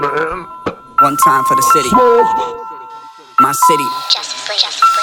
[0.00, 1.92] One time for the city.
[3.36, 3.84] My city.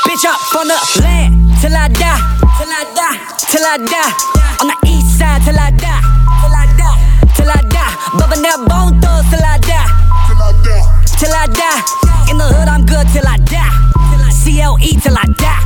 [0.10, 0.74] Bitch up on the
[1.06, 2.18] land till I die,
[2.58, 4.10] till I die, till I die.
[4.58, 6.02] On the east side till I die,
[6.42, 6.98] till I die,
[7.38, 7.94] till I die.
[8.18, 9.86] Bubbing that bone thugs till I die,
[10.26, 10.82] till I die,
[11.14, 11.78] till I die.
[12.34, 13.70] In the hood I'm good till I die,
[14.34, 15.62] CLE till I die.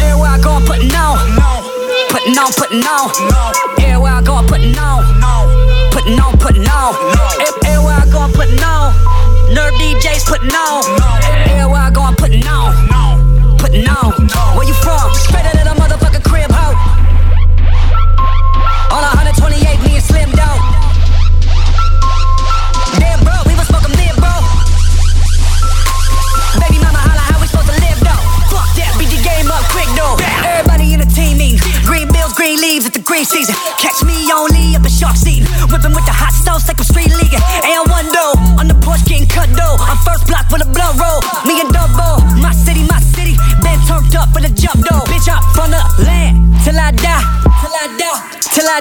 [0.00, 1.20] Everywhere I go I'm putting on,
[2.08, 3.12] putting on, putting on.
[3.84, 5.04] Everywhere I go I'm putting on,
[5.92, 7.45] putting on, putting on.
[10.38, 10.84] Putting on.
[11.48, 14.45] Everywhere I go I'm putting on, putting on.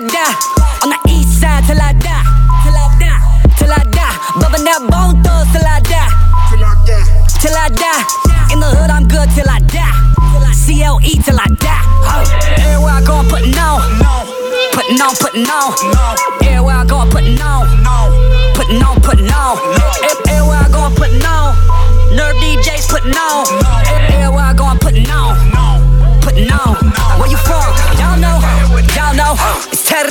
[0.08, 0.36] Die.
[0.84, 2.26] On the east side till I die,
[2.64, 3.20] till I die,
[3.58, 4.16] till I die.
[4.40, 6.10] Bubbing that bone thugs till I die,
[6.50, 7.06] till I die,
[7.42, 8.54] till I die.
[8.54, 10.16] In the hood I'm good till I die.
[10.66, 11.84] CLE till I die.
[12.58, 13.86] Everywhere I go I'm putting on,
[14.74, 15.78] putting on, putting on.
[16.42, 17.70] Everywhere I go I'm putting on,
[18.56, 19.62] putting on, putting on.
[20.26, 21.54] Everywhere I go I'm putting on.
[22.18, 23.46] Nerd DJs putting on.
[24.10, 25.38] Everywhere I go I'm putting on,
[26.22, 26.74] putting on.
[27.22, 27.70] Where you from?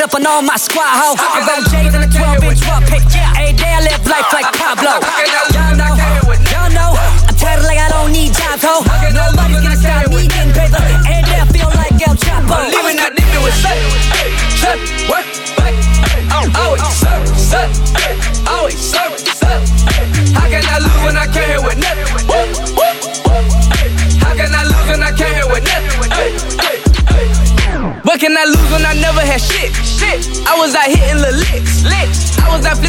[0.05, 1.17] Up on all my squad ho.
[1.17, 3.01] I roll J's in a 12 inch drop pick.
[3.41, 5.01] Every day I live life like Pablo.
[5.57, 5.97] Y'all know,
[6.53, 6.93] y'all know.
[7.25, 8.85] I'm tatted like I don't need jobs ho.
[8.85, 10.77] Nobody's gonna stop me getting paper.
[11.09, 12.69] Every day I feel like El Chapo.
[12.69, 13.81] Leaving that nigga with set,
[14.61, 14.77] set,
[15.09, 15.25] work,
[15.57, 15.73] back.
[16.53, 17.73] Always serve, set,
[18.45, 19.24] always serve,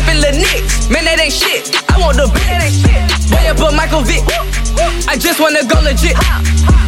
[0.05, 0.89] Out the nicks.
[0.89, 1.73] Man, that ain't shit.
[1.89, 2.85] I want the bitch.
[3.33, 4.21] Way up on Michael Vick.
[5.09, 6.17] I just wanna go legit.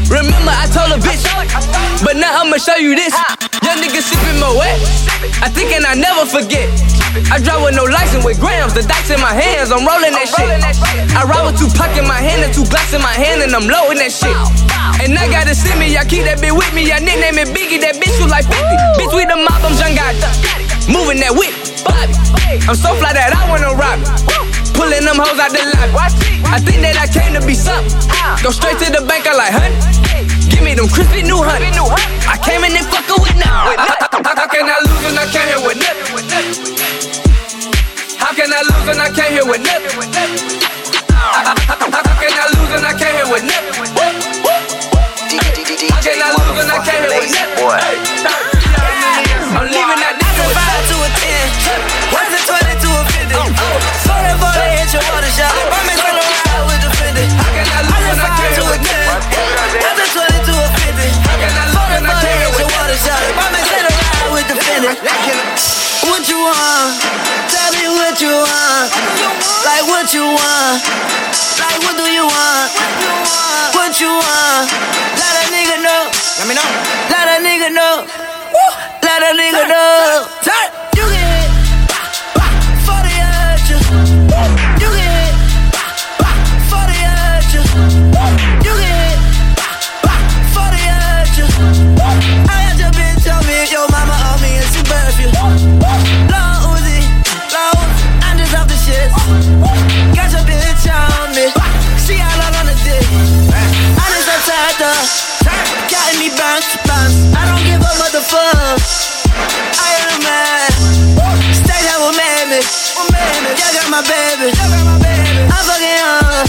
[0.07, 1.25] Remember, I told a bitch,
[2.06, 3.11] but now I'ma show you this.
[3.59, 4.79] Young nigga sipping my wet.
[5.44, 6.69] I think and I never forget.
[7.27, 10.29] I drive with no license with grams, the dice in my hands, I'm rolling that
[10.29, 10.47] shit.
[11.11, 13.51] I ride with two pack in my hand and two glass in my hand, and
[13.51, 14.38] I'm loading that shit.
[15.03, 16.88] And I gotta send me, I keep that bitch with me.
[16.94, 18.63] I nickname it Biggie, that bitch was like 50.
[19.01, 19.91] Bitch, we the mob, I'm John.
[20.88, 21.51] Moving that whip,
[21.87, 22.13] Bobby.
[22.67, 24.03] I'm so fly that I wanna rob.
[24.75, 25.95] Pulling them hoes out the lobby.
[26.47, 27.95] I think that I came to be something.
[28.43, 29.79] Go straight to the bank, I like, honey.
[30.51, 31.71] Give me them crispy new honey.
[32.27, 33.79] I came in and fuckin' with nothing.
[34.27, 36.27] How can I lose when I came here with nothing?
[38.19, 39.97] How can I lose when I came here with nothing?
[41.15, 41.41] How
[42.19, 43.87] can I lose when I came here with nothing?
[45.89, 47.77] How can I lose when I came here with nothing?
[51.07, 51.79] With a ten,
[52.12, 53.35] what's a twenty to a fifty?
[53.35, 55.53] Oh, sorry for the hit your water shot.
[55.56, 57.25] I'm in the ride with the fifty.
[57.38, 59.79] How can I lose when I Five came to here a with ten, nothing?
[59.84, 61.07] what's a twenty a fifty?
[61.38, 63.22] can I lose Sorry when I for the came here hit your water shot.
[63.38, 64.91] I'm in the ride with the fifty.
[66.07, 66.91] What you want?
[67.51, 68.88] Tell me what you want.
[69.68, 70.79] Like what you want?
[71.59, 72.68] Like what do you want?
[73.75, 74.66] What you want?
[75.19, 76.01] Let a nigga know.
[76.39, 76.68] Let me know.
[77.12, 77.95] Let a nigga know.
[79.03, 80.28] Let a nigga know.
[80.45, 81.46] You get hit
[112.67, 113.51] me.
[113.57, 114.51] Got my baby.
[114.51, 116.43] I'm fucking her.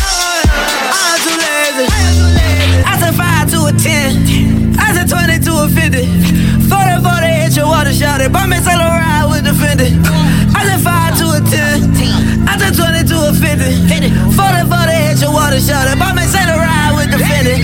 [0.90, 1.86] I'm too lazy.
[2.84, 4.78] I said five to a ten.
[4.78, 6.06] I said twenty to a fifty.
[6.66, 8.32] Forty forty hit your water shot it.
[8.32, 9.94] Bump me a ride with the Fendi.
[10.54, 11.94] I said five to a ten.
[12.48, 13.78] I said twenty to a fifty.
[14.34, 15.98] Forty forty hit your water shot it.
[15.98, 17.57] Bump me a ride with the Fendi.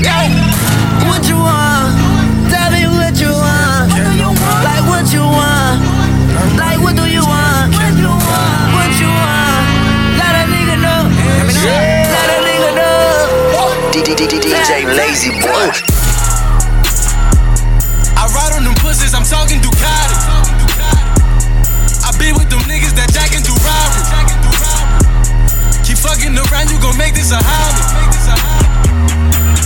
[27.24, 27.80] This a hobby.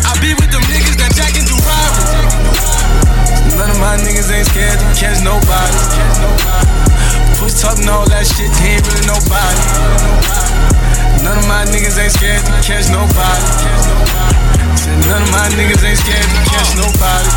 [0.07, 2.07] I be with them niggas that jack and do robbery.
[3.59, 5.79] None of my niggas ain't scared to catch nobody.
[7.43, 9.63] Push talking all that shit, he ain't really nobody.
[11.27, 13.47] None of my niggas ain't scared to catch nobody.
[14.79, 17.31] Said none of my niggas ain't scared to catch nobody.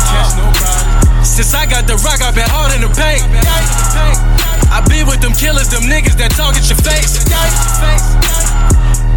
[1.26, 3.26] Since I got the rock, I've been hard in the paint.
[4.70, 7.18] I be with them killers, them niggas that talk at your face.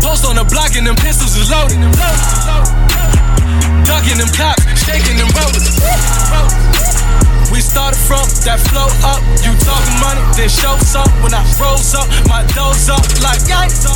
[0.05, 1.81] Post on the block and them pistols is loaded.
[3.89, 5.81] Ducking them cops, shaking them rollers.
[7.49, 9.17] We started from that flow up.
[9.41, 9.74] You money,
[10.35, 11.07] then shows up.
[11.23, 13.87] When I rose up, my doors up like yikes.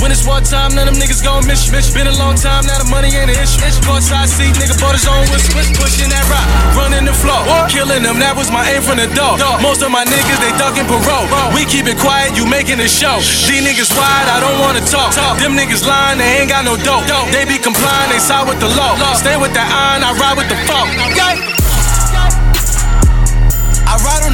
[0.00, 1.72] When it's war time, none of them niggas gon' miss you.
[1.94, 3.60] Been a long time, now the money ain't an issue.
[3.84, 6.44] Courtside seat, nigga bought his own whisk, whisk, pushing that rock,
[6.76, 8.18] running the floor, killing them.
[8.18, 9.36] That was my aim from the door.
[9.60, 11.28] Most of my niggas they ducking parole.
[11.54, 13.20] We keep it quiet, you making a show.
[13.20, 15.12] These niggas wide, I don't wanna talk.
[15.38, 17.04] Them niggas lying, they ain't got no dope.
[17.32, 18.96] They be complying, they side with the law.
[19.14, 20.88] Stay with that iron, I ride with the fault.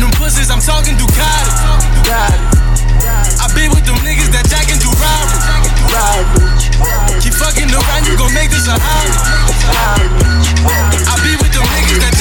[0.00, 1.52] On them pussies, I'm talking Ducati.
[3.36, 5.36] I be with them niggas that jack and do robbery.
[7.20, 9.12] Keep fucking around, you gon' make this a hobby.
[11.04, 12.16] I be with them niggas that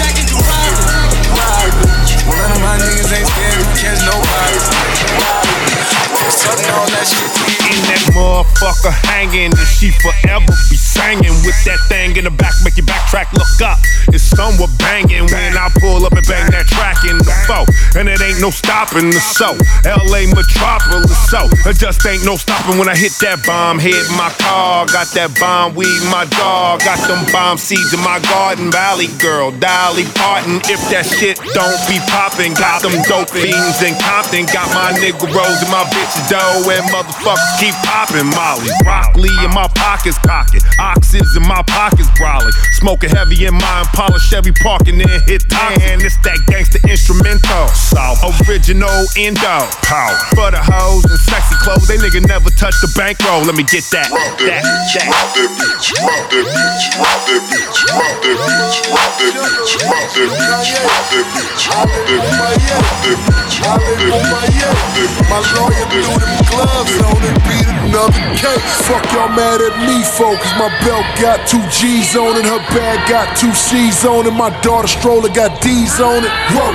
[8.69, 12.83] motherfucker hanging, and she forever be singing with that thing in the back, make you
[12.83, 13.77] backtrack, look up.
[14.09, 17.65] It's somewhere banging when I pull up and bang that track in the foe.
[17.97, 19.53] And it ain't no stopping the show.
[19.85, 23.77] LA metropolis, so it just ain't no stopping when I hit that bomb.
[23.77, 26.81] Hit my car, got that bomb weed, my dog.
[26.81, 28.71] Got them bomb seeds in my garden.
[28.71, 30.61] Valley girl, Dolly Parton.
[30.69, 34.45] If that shit don't be popping, got them dope fiends in Compton.
[34.49, 38.29] Got my nigga Rose and my bitch dough, and motherfuckers keep popping
[38.59, 38.83] Molly.
[38.83, 40.61] Broccoli in my pockets, cocking.
[40.79, 42.51] Oxys in my pockets, brawling.
[42.79, 46.01] Smoking heavy in my Impala Chevy parking, then hit tan.
[46.03, 47.67] It's that gangster instrumental.
[47.71, 49.63] South original endo.
[49.87, 50.15] Power.
[50.35, 53.43] For the hoes and sexy clothes, they nigga never touch the bankroll.
[53.47, 54.11] Let me get that.
[54.11, 54.63] Rock That.
[54.63, 55.07] that bitch, that.
[55.07, 60.19] rock that bitch, rock that bitch, rock that bitch, rock that bitch, rock that bitch,
[60.19, 65.29] rock that bitch, rock that bitch, rock that bitch, rock that bitch, rock that bitch,
[65.29, 70.31] My lawyer threw them gloves on and beat another Fuck y'all mad at me for,
[70.31, 74.31] cause my belt got two G's on it, her bag got two C's on it,
[74.31, 76.31] my daughter stroller got D's on it.
[76.55, 76.71] Whoa,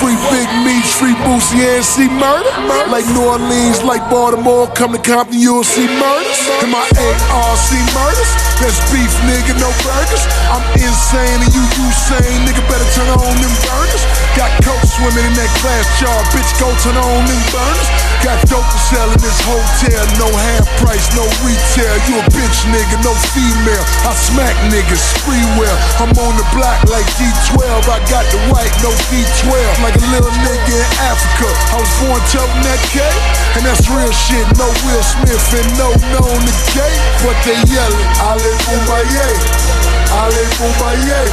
[0.00, 2.48] free Big Meech, free Boosie and C-Murder.
[2.88, 6.40] Like New Orleans, like Baltimore, come to Compton, you'll see murders.
[6.64, 10.24] And my ARC murders, that's beef, nigga, no burgers.
[10.48, 14.02] I'm insane and you Usain, nigga, better turn on them burners.
[14.32, 18.11] Got coke swimming in that glass jar, bitch, go turn on them burners.
[18.22, 21.94] Got dope to sell in this hotel, no half price, no retail.
[22.06, 23.82] You a bitch nigga, no female.
[24.06, 25.74] I smack niggas, free will.
[25.98, 27.58] I'm on the block like D12.
[27.66, 29.50] I got the white, no D12.
[29.82, 31.50] Like a little nigga in Africa.
[31.74, 33.02] I was born toting that K,
[33.58, 34.46] and that's real shit.
[34.54, 36.94] No Will Smith and no known the gay,
[37.26, 38.06] but they yelling.
[38.22, 39.30] Ali Bomaye,
[40.14, 41.26] Ali Bomaye.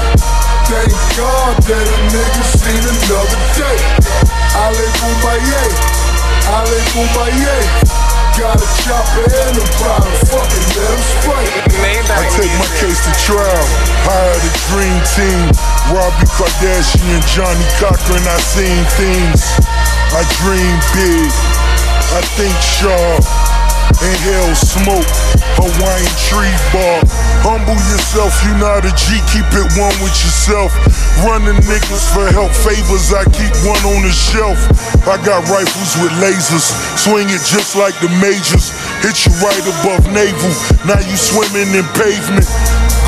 [0.66, 3.78] Thank God that a nigga seen another day.
[4.58, 4.90] Ali
[6.50, 7.58] Bomaye, Ali Bomaye.
[8.38, 11.48] Got a chopper and a bottle, fucking let him spray.
[12.10, 13.66] I take my case to trial,
[14.08, 15.46] hire the dream team.
[15.92, 19.44] Robbie Kardashian, Johnnie Cochran, I seen things.
[20.16, 21.30] I dream big,
[22.16, 23.24] I think sharp.
[24.00, 25.12] Inhale smoke,
[25.60, 27.29] Hawaiian tree bark.
[27.40, 30.76] Humble yourself, you not a G, keep it one with yourself.
[31.24, 34.60] Running niggas for help, favors, I keep one on the shelf.
[35.08, 36.68] I got rifles with lasers,
[37.00, 38.76] swing it just like the majors.
[39.00, 40.52] Hit you right above navel,
[40.84, 42.46] now you swimming in pavement.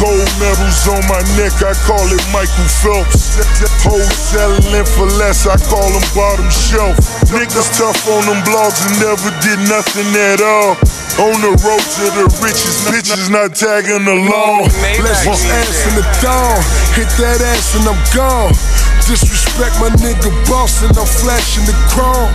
[0.02, 3.38] Gold medals on my neck, I call it Michael Phelps.
[3.86, 6.98] Hoes selling for less, I call them bottom shelf.
[7.30, 10.74] Niggas tough on them blogs and never did nothing at all.
[11.22, 14.74] On the road to the riches, bitches not tagging along.
[15.06, 16.58] Let's just ass in the dawn,
[16.98, 18.58] hit that ass and I'm gone.
[19.06, 22.34] Disrespect my nigga boss and I'm flashing the chrome.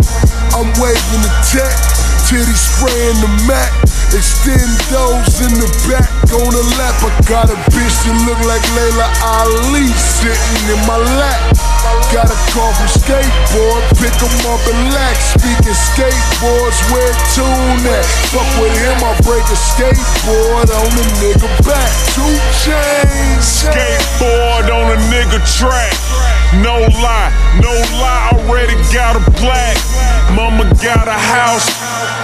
[0.54, 1.74] I'm waving the tech,
[2.30, 3.74] titty spraying the Mac.
[4.14, 6.96] Extend those in the back on the lap.
[7.02, 11.38] I got a bitch that look like Laila Ali sitting in my lap.
[12.14, 15.34] Got a call from skateboard, pick 'em up and lax.
[15.34, 18.06] Speaking skateboards, where tune at?
[18.30, 21.90] Fuck with him, I break a skateboard on the nigga back.
[22.14, 23.42] Two chains.
[23.42, 25.94] Skateboard on a nigga track.
[26.62, 27.30] No lie,
[27.60, 29.76] no lie, already got a black.
[30.30, 31.66] Mama got a house,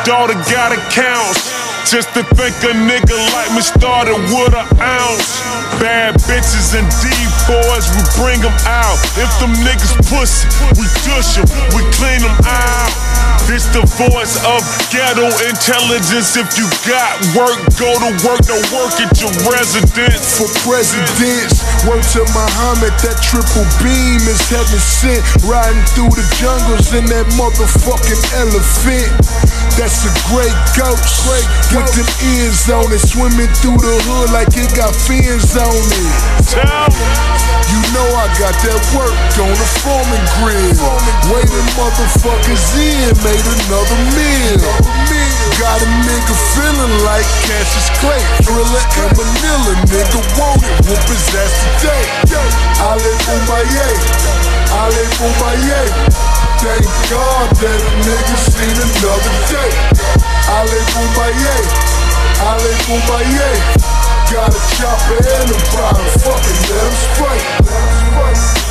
[0.05, 1.72] daughter got accounts.
[1.85, 5.43] Just to think a nigga like me started with an ounce.
[5.81, 8.97] Bad bitches and D-boys, we bring them out.
[9.21, 10.49] If them niggas pussy,
[10.81, 11.45] we dush them,
[11.77, 13.13] we clean them out.
[13.45, 16.39] This the voice of ghetto intelligence.
[16.39, 20.39] If you got work, go to work, don't work at your residence.
[20.39, 25.21] For presidents, word to Muhammad, that triple beam is heaven sent.
[25.43, 29.11] Riding through the jungles in that motherfucking elephant.
[29.75, 31.03] That's a great ghost.
[31.27, 32.09] Great With them
[32.39, 36.22] ears on it, swimming through the hood like it got fins on it.
[36.49, 36.93] Tell.
[37.73, 40.77] You know I got that work on the foreman grid.
[41.33, 44.61] Waiting motherfuckers in, made another meal.
[45.57, 48.21] Got a nigga feeling like Cassius Clay.
[48.45, 50.77] Thrilla in Manila, nigga want it.
[50.85, 52.05] Whoop his ass today.
[52.85, 53.89] Ali Bomaye,
[54.77, 55.83] Ali Bomaye.
[56.61, 59.73] Thank God that a nigga seen another day.
[60.53, 61.57] Ali Bomaye,
[62.45, 63.92] Ali Bomaye.
[64.31, 68.62] Got a chopper and a bottle, fucking let him spray.